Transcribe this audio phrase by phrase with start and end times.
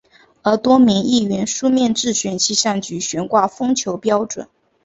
[0.41, 4.47] 而多名议员书面质询气象局悬挂风球标准。